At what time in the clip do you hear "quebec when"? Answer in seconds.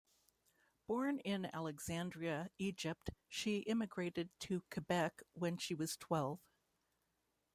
4.71-5.57